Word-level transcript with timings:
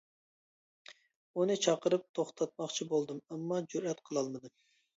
ئۇنى 1.35 1.59
چاقىرىپ 1.67 2.09
توختاتماقچى 2.21 2.89
بولدۇم، 2.95 3.23
ئەمما 3.29 3.63
جۈرئەت 3.77 4.05
قىلالمىدىم. 4.11 4.59